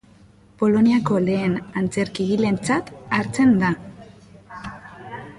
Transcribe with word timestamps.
Poloniako 0.59 1.17
lehen 1.25 1.51
antzerkigiletzat 1.81 2.89
hartzen 3.17 3.53
da. 3.65 3.71